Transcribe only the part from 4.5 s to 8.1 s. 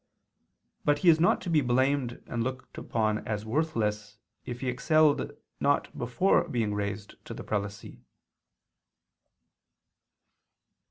he excelled not before being raised to the prelacy.